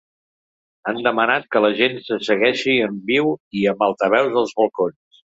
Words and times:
Han 0.91 1.01
demanat 1.07 1.43
que 1.55 1.59
la 1.65 1.69
gent 1.79 1.99
el 2.15 2.23
segueixi 2.27 2.77
en 2.85 2.95
viu 3.11 3.29
i 3.59 3.65
amb 3.73 3.85
altaveus 3.89 4.41
als 4.41 4.55
balcons. 4.63 5.21